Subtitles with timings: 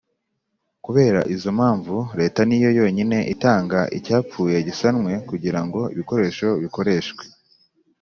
[0.85, 7.23] Kubera izo mpamvu, Leta ni yo yonyine itanga Icyapfuye Gisanwe Kugira Ngo Ibikoresho Bikoreshwe